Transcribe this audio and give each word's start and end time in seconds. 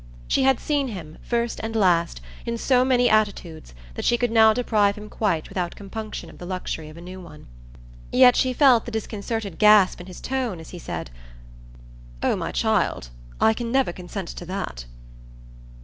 She 0.27 0.41
had 0.41 0.59
seen 0.59 0.87
him, 0.87 1.19
first 1.21 1.59
and 1.61 1.75
last, 1.75 2.21
in 2.43 2.57
so 2.57 2.83
many 2.83 3.07
attitudes 3.07 3.75
that 3.93 4.03
she 4.03 4.17
could 4.17 4.31
now 4.31 4.51
deprive 4.51 4.95
him 4.95 5.09
quite 5.09 5.47
without 5.47 5.75
compunction 5.75 6.27
of 6.27 6.39
the 6.39 6.45
luxury 6.47 6.89
of 6.89 6.97
a 6.97 7.01
new 7.01 7.21
one. 7.21 7.45
Yet 8.11 8.35
she 8.35 8.51
felt 8.51 8.85
the 8.85 8.91
disconcerted 8.91 9.59
gasp 9.59 10.01
in 10.01 10.07
his 10.07 10.19
tone 10.19 10.59
as 10.59 10.71
he 10.71 10.79
said: 10.79 11.11
"Oh 12.23 12.35
my 12.35 12.51
child, 12.51 13.09
I 13.39 13.53
can 13.53 13.71
never 13.71 13.93
consent 13.93 14.29
to 14.29 14.45
that!" 14.47 14.85